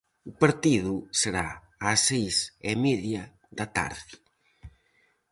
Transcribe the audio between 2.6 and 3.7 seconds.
e media da